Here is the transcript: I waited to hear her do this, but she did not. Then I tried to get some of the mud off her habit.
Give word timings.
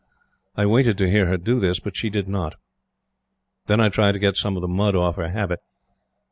I 0.55 0.65
waited 0.65 0.97
to 0.97 1.09
hear 1.11 1.27
her 1.27 1.37
do 1.37 1.59
this, 1.59 1.79
but 1.79 1.95
she 1.95 2.09
did 2.09 2.27
not. 2.27 2.55
Then 3.67 3.79
I 3.79 3.89
tried 3.89 4.13
to 4.13 4.19
get 4.19 4.35
some 4.35 4.55
of 4.55 4.61
the 4.61 4.67
mud 4.67 4.95
off 4.95 5.15
her 5.17 5.29
habit. 5.29 5.59